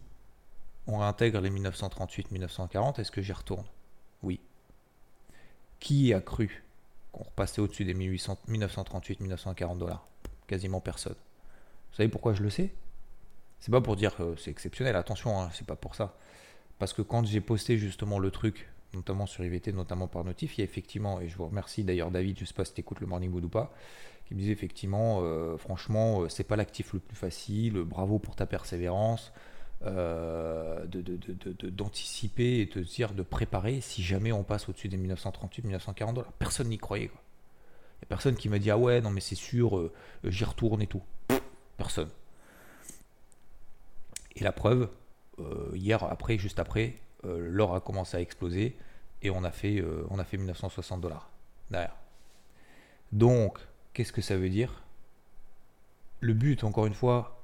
[0.87, 3.65] on réintègre les 1938-1940, est-ce que j'y retourne?
[4.23, 4.41] Oui.
[5.81, 6.65] Qui a cru
[7.13, 10.07] qu'on repassait au-dessus des 1938-1940 dollars?
[10.47, 11.17] Quasiment personne.
[11.91, 12.73] Vous savez pourquoi je le sais?
[13.61, 16.17] C'est pas pour dire que c'est exceptionnel, attention, hein, c'est pas pour ça.
[16.79, 20.63] Parce que quand j'ai posté justement le truc, notamment sur IVT, notamment par notif, il
[20.63, 23.01] y a effectivement, et je vous remercie d'ailleurs David, je sais pas si tu écoutes
[23.01, 23.73] le Morning Mood ou pas,
[24.27, 28.35] qui me disait effectivement, euh, franchement, euh, c'est pas l'actif le plus facile, bravo pour
[28.35, 29.33] ta persévérance,
[29.85, 36.33] euh, d'anticiper et de dire, de préparer si jamais on passe au-dessus des 1938-1940 dollars.
[36.33, 37.05] Personne n'y croyait.
[37.05, 39.91] Il n'y a personne qui m'a dit, ah ouais, non mais c'est sûr,
[40.25, 41.03] j'y retourne et tout.
[41.77, 42.09] Personne.
[44.35, 44.89] Et la preuve,
[45.75, 48.77] hier, après, juste après, l'or a commencé à exploser
[49.23, 51.31] et on a fait, on a fait 1960 dollars
[51.71, 51.97] derrière.
[53.13, 53.59] Donc,
[53.93, 54.83] Qu'est-ce que ça veut dire?
[56.21, 57.42] Le but, encore une fois,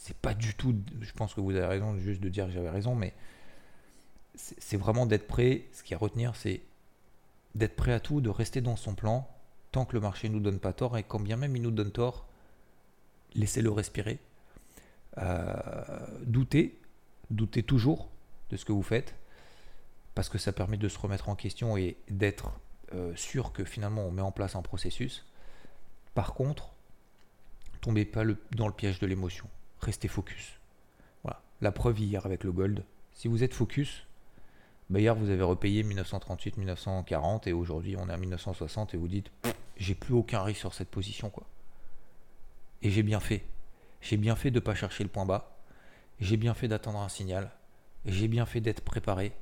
[0.00, 0.74] c'est pas du tout.
[1.00, 3.14] Je pense que vous avez raison juste de dire que j'avais raison, mais
[4.34, 5.64] c'est vraiment d'être prêt.
[5.72, 6.62] Ce qui à retenir, c'est
[7.54, 9.28] d'être prêt à tout, de rester dans son plan
[9.72, 11.70] tant que le marché ne nous donne pas tort et quand bien même il nous
[11.70, 12.26] donne tort,
[13.34, 14.18] laissez-le respirer.
[15.18, 15.56] Euh,
[16.26, 16.78] doutez,
[17.30, 18.10] doutez toujours
[18.50, 19.14] de ce que vous faites
[20.14, 22.52] parce que ça permet de se remettre en question et d'être
[22.94, 25.24] euh, sûr que finalement on met en place un processus.
[26.14, 26.70] Par contre,
[27.80, 29.48] tombez pas dans le piège de l'émotion.
[29.82, 30.60] Restez focus.
[31.24, 31.42] Voilà.
[31.60, 32.84] La preuve hier avec le gold.
[33.12, 34.06] Si vous êtes focus,
[34.90, 39.08] bah hier vous avez repayé 1938, 1940 et aujourd'hui on est à 1960 et vous
[39.08, 39.30] dites
[39.76, 41.46] j'ai plus aucun risque sur cette position quoi.
[42.82, 43.44] Et j'ai bien fait.
[44.00, 45.56] J'ai bien fait de ne pas chercher le point bas.
[46.20, 47.50] J'ai bien fait d'attendre un signal.
[48.04, 49.32] J'ai bien fait d'être préparé.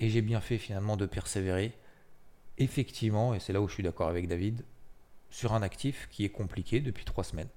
[0.00, 1.72] Et j'ai bien fait finalement de persévérer.
[2.58, 4.64] Effectivement, et c'est là où je suis d'accord avec David,
[5.30, 7.48] sur un actif qui est compliqué depuis trois semaines.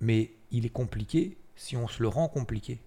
[0.00, 2.80] Mais il est compliqué si on se le rend compliqué.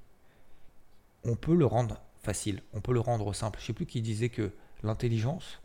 [1.24, 3.60] On peut le rendre facile, on peut le rendre simple.
[3.60, 4.52] Je sais plus qui disait que
[4.84, 5.62] l'intelligence,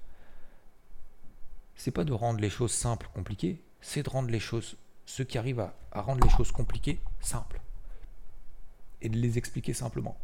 [1.76, 4.76] c'est pas de rendre les choses simples compliquées, c'est de rendre les choses,
[5.06, 7.60] ceux qui arrivent à, rendre les choses compliquées simples.
[9.02, 10.16] Et de les expliquer simplement.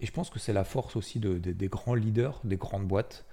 [0.00, 3.24] Et je pense que c'est la force aussi des grands leaders, des grandes boîtes,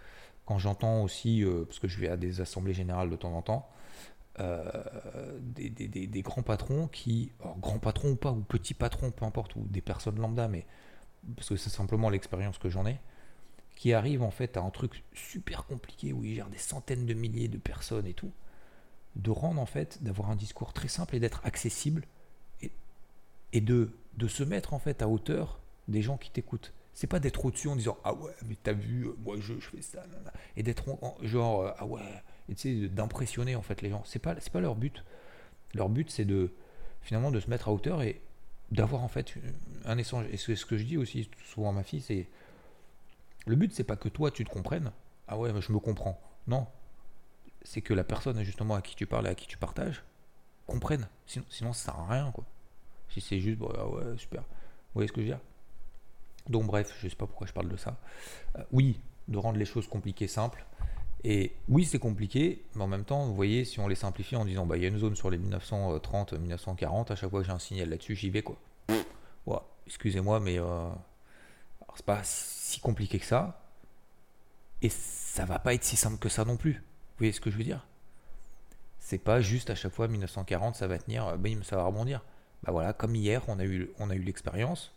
[0.46, 3.42] quand j'entends aussi, euh, parce que je vais à des assemblées générales de temps en
[3.42, 3.68] temps,
[4.40, 9.66] euh, des, grands patrons qui, grands patrons ou pas, ou petits patrons, peu importe, ou
[9.70, 10.66] des personnes lambda, mais
[11.36, 13.00] parce que c'est simplement l'expérience que j'en ai,
[13.76, 17.14] qui arrivent en fait à un truc super compliqué où ils gèrent des centaines de
[17.14, 18.32] milliers de personnes et tout,
[19.16, 22.06] de rendre en fait, d'avoir un discours très simple et d'être accessible
[23.54, 23.90] et, de
[24.28, 26.74] se mettre en fait à hauteur des gens qui t'écoutent.
[26.94, 29.82] C'est pas d'être au-dessus en disant ah ouais mais t'as vu euh, moi je, fais
[29.82, 30.04] ça
[30.56, 30.86] et d'être
[31.22, 32.02] genre euh, ah ouais
[32.50, 34.04] et d'impressionner en fait les gens.
[34.06, 35.04] C'est pas c'est pas leur but.
[35.74, 36.54] Leur but c'est de
[37.02, 38.22] finalement de se mettre à hauteur et
[38.72, 39.34] d'avoir en fait
[39.86, 40.26] un échange.
[40.32, 42.28] Et c'est ce que je dis aussi souvent à ma fille c'est
[43.46, 44.92] le but c'est pas que toi tu te comprennes.
[45.28, 46.22] Ah ouais je me comprends.
[46.48, 46.68] Non.
[47.64, 50.04] C'est que la personne justement à qui tu parles et à qui tu partages
[50.68, 51.08] comprenne.
[51.26, 52.46] Sinon sinon ça sert à rien quoi.
[53.10, 54.42] Si c'est juste ah ouais super.
[54.42, 55.42] Vous voyez ce que je veux dire?
[56.50, 57.98] Donc bref, je ne sais pas pourquoi je parle de ça.
[58.58, 60.66] Euh, oui, de rendre les choses compliquées simples.
[61.28, 64.46] Et oui, c'est compliqué, mais en même temps, vous voyez, si on les simplifie en
[64.46, 67.48] disant, bah, il y a une zone sur les 1930, 1940, à chaque fois que
[67.48, 68.58] j'ai un signal là-dessus, j'y vais, quoi.
[69.48, 69.58] Ouais,
[69.88, 70.88] excusez-moi, mais euh,
[71.96, 73.60] c'est pas si compliqué que ça.
[74.84, 76.74] Et ça va pas être si simple que ça non plus.
[76.74, 77.88] Vous voyez ce que je veux dire?
[79.00, 82.22] C'est pas juste à chaque fois 1940, ça va tenir, bim, ça va rebondir.
[82.62, 84.94] Bah voilà, comme hier, on a eu, on a l'expérience.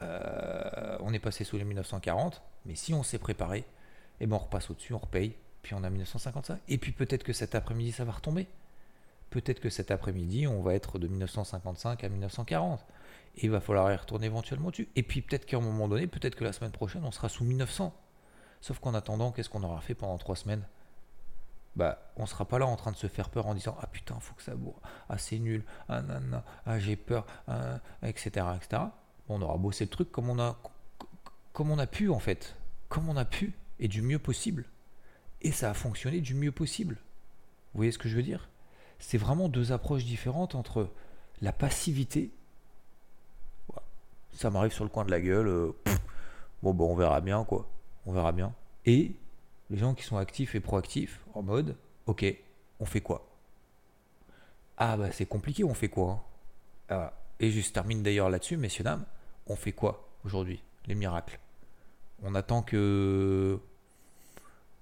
[0.00, 3.64] Euh, on est passé sous les 1940, mais si on s'est préparé,
[4.20, 5.34] eh ben on repasse au-dessus, on repaye,
[5.66, 6.60] puis on a 1955.
[6.68, 8.46] Et puis peut-être que cet après-midi, ça va retomber.
[9.30, 12.86] Peut-être que cet après-midi, on va être de 1955 à 1940.
[13.36, 14.88] Et il va falloir y retourner éventuellement dessus.
[14.94, 17.42] Et puis peut-être qu'à un moment donné, peut-être que la semaine prochaine, on sera sous
[17.42, 17.92] 1900.
[18.60, 20.62] Sauf qu'en attendant, qu'est-ce qu'on aura fait pendant trois semaines?
[21.74, 24.18] Bah, on sera pas là en train de se faire peur en disant ah putain
[24.18, 28.46] faut que ça bourre ah c'est nul ah non non ah j'ai peur ah, etc
[28.56, 28.84] etc
[29.28, 30.56] on aura bossé le truc comme on a,
[31.52, 32.56] comme on a pu en fait,
[32.88, 34.64] comme on a pu et du mieux possible.
[35.46, 36.96] Et ça a fonctionné du mieux possible.
[37.72, 38.48] Vous voyez ce que je veux dire?
[38.98, 40.90] C'est vraiment deux approches différentes entre
[41.40, 42.32] la passivité.
[44.32, 45.46] Ça m'arrive sur le coin de la gueule.
[45.46, 45.70] Euh,
[46.64, 47.68] bon, bon, on verra bien quoi.
[48.06, 48.54] On verra bien.
[48.86, 49.12] Et
[49.70, 52.26] les gens qui sont actifs et proactifs en mode, ok,
[52.80, 53.24] on fait quoi?
[54.76, 56.20] Ah bah c'est compliqué, on fait quoi hein?
[56.88, 59.04] Ah, Et je termine d'ailleurs là-dessus, messieurs dames
[59.46, 60.60] on fait quoi aujourd'hui?
[60.86, 61.38] Les miracles.
[62.24, 63.60] On attend que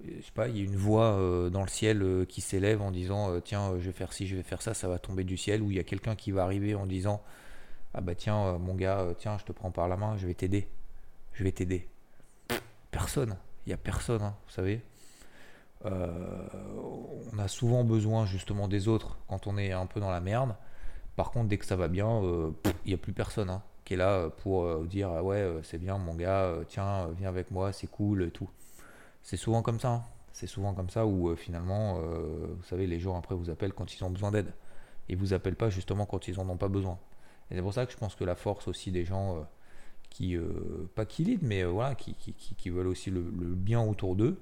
[0.07, 2.83] je sais pas, il y a une voix euh, dans le ciel euh, qui s'élève
[2.83, 5.25] en disant euh, tiens, je vais faire ci, je vais faire ça, ça va tomber
[5.25, 7.23] du ciel, ou il y a quelqu'un qui va arriver en disant
[7.95, 10.69] ah bah tiens, mon gars, tiens, je te prends par la main, je vais t'aider,
[11.33, 11.88] je vais t'aider.
[12.90, 13.37] Personne,
[13.67, 14.83] il y a personne, hein, vous savez.
[15.85, 20.57] on a souvent besoin justement des autres quand on est un peu dans la merde.
[21.17, 22.21] Par contre, dès que ça va bien,
[22.85, 23.51] il n'y a plus personne.
[23.51, 23.62] Hein.
[23.85, 27.73] qui est là pour dire ah ouais c'est bien mon gars, tiens viens avec moi,
[27.73, 28.49] c'est cool et tout.
[29.24, 29.88] C'est souvent comme ça.
[29.88, 30.04] Hein.
[30.32, 34.04] C'est souvent comme ça où finalement, vous savez, les gens après vous appellent quand ils
[34.04, 34.52] ont besoin d'aide.
[35.08, 36.98] Ils vous appellent pas justement quand ils en ont pas besoin.
[37.50, 39.46] Et c'est pour ça que je pense que la force aussi des gens
[40.10, 40.37] qui,
[40.94, 44.40] pas qui lead, mais voilà, qui, qui, qui, veulent aussi le, bien autour d'eux,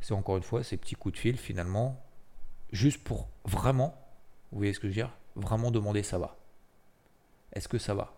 [0.00, 2.02] c'est encore une fois ces petits coups de fil finalement,
[2.72, 3.94] juste pour vraiment,
[4.52, 6.36] vous voyez ce que je veux dire, vraiment demander ça va.
[7.52, 8.14] Est-ce que ça va?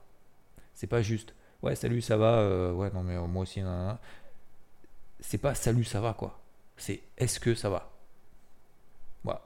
[0.75, 3.61] C'est pas juste, ouais, salut, ça va, euh, ouais, non, mais euh, moi aussi,
[5.21, 6.41] c'est pas salut, ça va, quoi.
[6.77, 7.91] C'est est-ce que ça va?
[9.25, 9.43] Voilà.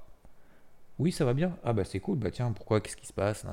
[0.98, 1.56] Oui, ça va bien.
[1.64, 2.80] Ah, bah c'est cool, bah tiens, pourquoi?
[2.80, 3.46] Qu'est-ce qui se passe?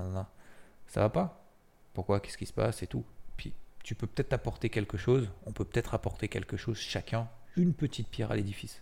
[0.87, 1.45] Ça va pas?
[1.93, 2.19] Pourquoi?
[2.19, 2.83] Qu'est-ce qui se passe?
[2.83, 3.05] Et tout.
[3.37, 3.53] Puis,
[3.83, 8.09] tu peux peut-être apporter quelque chose, on peut peut-être apporter quelque chose chacun, une petite
[8.09, 8.81] pierre à l'édifice.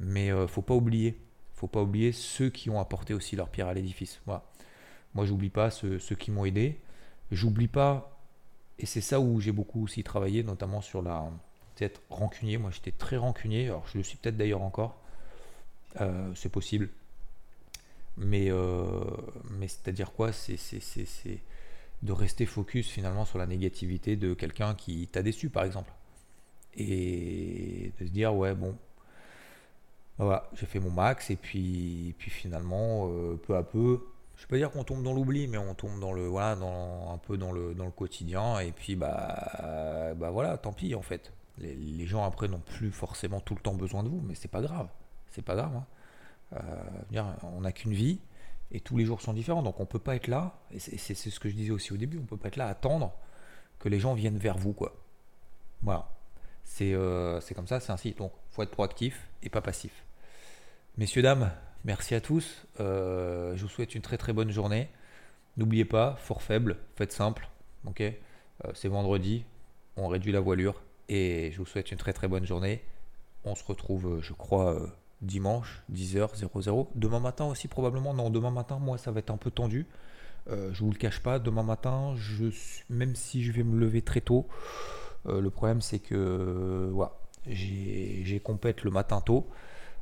[0.00, 1.20] Mais euh, faut pas oublier,
[1.54, 4.20] faut pas oublier ceux qui ont apporté aussi leur pierre à l'édifice.
[4.26, 4.44] Voilà.
[5.14, 6.80] Moi, j'oublie pas ceux, qui m'ont aidé.
[7.30, 8.18] J'oublie pas,
[8.78, 11.30] et c'est ça où j'ai beaucoup aussi travaillé, notamment sur la
[11.78, 12.58] peut-être rancunier.
[12.58, 13.66] Moi, j'étais très rancunier.
[13.66, 15.00] Alors, je le suis peut-être d'ailleurs encore.
[16.00, 16.88] Euh, c'est possible.
[18.16, 19.04] Mais, euh,
[19.50, 20.32] mais c'est-à-dire quoi?
[20.32, 20.58] C'est
[22.02, 25.92] de rester focus finalement sur la négativité de quelqu'un qui t'a déçu, par exemple.
[26.76, 28.76] Et de se dire, ouais, bon,
[30.18, 34.00] voilà, j'ai fait mon max, et puis, puis finalement, euh, peu à peu,
[34.36, 37.18] je peux dire qu'on tombe dans l'oubli, mais on tombe dans le voilà, dans, un
[37.18, 38.60] peu dans le, dans le quotidien.
[38.60, 41.32] Et puis bah, bah voilà, tant pis en fait.
[41.60, 44.60] Les, gens après n'ont plus forcément tout le temps besoin de vous, mais c'est pas
[44.60, 44.88] grave.
[45.30, 45.74] C'est pas grave.
[45.76, 45.86] Hein.
[46.54, 48.20] Euh, on n'a qu'une vie
[48.70, 50.58] et tous les jours sont différents, donc on peut pas être là.
[50.70, 52.70] Et c'est ce que je disais aussi au début, on peut pas être là à
[52.70, 53.12] attendre
[53.78, 54.94] que les gens viennent vers vous quoi.
[55.82, 56.08] Voilà.
[56.64, 58.12] C'est euh, comme ça, c'est ainsi.
[58.12, 60.04] Donc faut être proactif et pas passif.
[60.96, 61.50] Messieurs dames,
[61.84, 62.66] Merci à tous.
[62.80, 64.88] Euh, je vous souhaite une très très bonne journée.
[65.56, 67.48] N'oubliez pas, fort faible, faites simple.
[68.74, 69.44] C'est vendredi,
[69.96, 72.82] on réduit la voilure et je vous souhaite une très très bonne journée.
[73.44, 74.78] On se retrouve, euh, je crois,
[75.22, 76.88] dimanche 10h00.
[76.94, 78.14] Demain matin aussi probablement.
[78.14, 79.86] Non, demain matin, moi, ça va être un peu tendu.
[80.48, 81.38] je vous le cache pas.
[81.38, 82.14] Demain matin,
[82.90, 84.46] même si je vais me lever très tôt,
[85.26, 86.90] le problème c'est que
[87.46, 89.48] j'ai compète le matin tôt.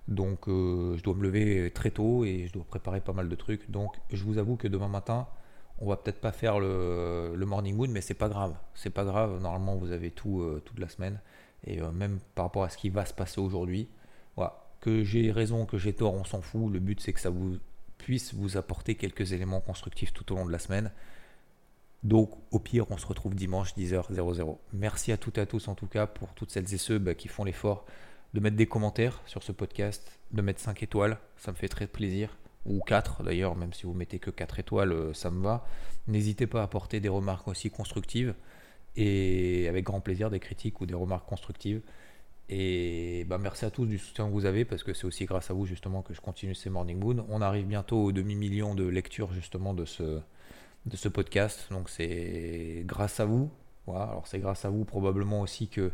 [0.09, 3.35] Donc euh, je dois me lever très tôt et je dois préparer pas mal de
[3.35, 3.71] trucs.
[3.71, 5.27] Donc je vous avoue que demain matin,
[5.79, 8.55] on va peut-être pas faire le, morning mood, mais c'est pas grave.
[8.75, 9.41] C'est pas grave.
[9.41, 11.21] Normalement, vous avez tout euh, toute la semaine.
[11.65, 13.89] Et euh, même par rapport à ce qui va se passer aujourd'hui,
[14.37, 14.62] voilà.
[14.81, 16.73] Que j'ai raison, que j'ai tort, on s'en fout.
[16.73, 17.31] Le but c'est que ça
[17.99, 20.93] puisse vous apporter quelques éléments constructifs tout au long de la semaine.
[22.03, 24.59] Donc au pire, on se retrouve dimanche 10h00.
[24.75, 27.15] Merci à toutes et à tous en tout cas pour toutes celles et ceux bah,
[27.15, 27.85] qui font l'effort
[28.35, 31.87] de mettre des commentaires sur ce podcast, de mettre 5 étoiles, ça me fait très
[31.87, 32.37] plaisir.
[32.66, 35.66] Ou 4 d'ailleurs, même si vous mettez que 4 étoiles, euh, ça me va.
[36.09, 38.35] N'hésitez pas à apporter des remarques aussi constructives
[38.96, 41.83] et avec grand plaisir des critiques ou des remarques constructives.
[42.48, 45.50] Et bah, merci à tous du soutien que vous avez parce que c'est aussi grâce
[45.50, 47.26] à vous justement que je continue ces Morning Moon.
[47.29, 50.20] On arrive bientôt au demi-million de lectures justement de ce,
[50.87, 51.66] de ce podcast.
[51.70, 53.50] Donc c'est grâce à vous.
[53.87, 54.05] Voilà.
[54.05, 55.92] Alors c'est grâce à vous probablement aussi que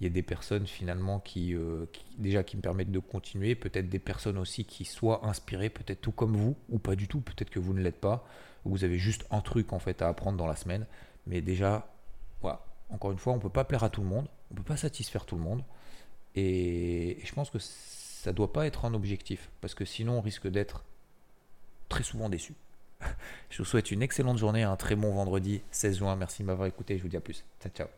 [0.00, 3.90] il y a des personnes finalement euh, qui, déjà qui me permettent de continuer, peut-être
[3.90, 7.50] des personnes aussi qui soient inspirées, peut-être tout comme vous, ou pas du tout, peut-être
[7.50, 8.26] que vous ne l'êtes pas,
[8.64, 10.86] ou vous avez juste un truc en à apprendre dans la semaine,
[11.26, 11.92] mais déjà,
[12.40, 14.58] voilà, encore une fois, on ne peut pas plaire à tout le monde, on ne
[14.58, 15.62] peut pas satisfaire tout le monde,
[16.34, 20.20] et, je pense que ça ne doit pas être un objectif, parce que sinon on
[20.22, 20.82] risque d'être
[21.90, 22.54] très souvent déçu.
[23.50, 25.60] je vous souhaite une excellente journée, un très bon vendredi.
[25.72, 27.90] 16 juin, merci de m'avoir écouté, je vous dis à plus, ciao ciao.